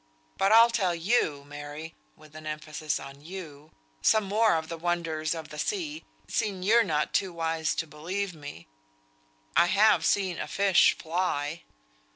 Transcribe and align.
But 0.35 0.51
I'll 0.51 0.71
tell 0.71 0.95
you, 0.95 1.43
Mary," 1.43 1.93
with 2.15 2.33
an 2.35 2.47
emphasis 2.47 2.99
on 2.99 3.21
you, 3.21 3.69
"some 4.01 4.23
more 4.23 4.55
of 4.55 4.67
the 4.67 4.75
wonders 4.79 5.35
of 5.35 5.49
the 5.49 5.59
sea, 5.59 6.03
sin' 6.27 6.63
you're 6.63 6.83
not 6.83 7.13
too 7.13 7.31
wise 7.31 7.75
to 7.75 7.85
believe 7.85 8.33
me. 8.33 8.65
I 9.55 9.67
have 9.67 10.03
seen 10.03 10.39
a 10.39 10.47
fish 10.47 10.97
fly." 10.97 11.61